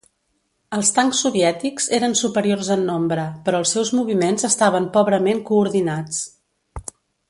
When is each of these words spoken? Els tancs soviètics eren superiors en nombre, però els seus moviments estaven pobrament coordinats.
Els 0.77 0.87
tancs 0.95 1.19
soviètics 1.25 1.87
eren 1.99 2.17
superiors 2.23 2.71
en 2.77 2.83
nombre, 2.89 3.27
però 3.51 3.61
els 3.65 3.77
seus 3.77 3.95
moviments 4.01 4.51
estaven 4.53 4.93
pobrament 4.99 5.47
coordinats. 5.53 6.29